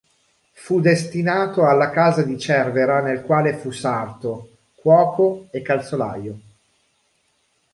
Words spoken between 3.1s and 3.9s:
quale fu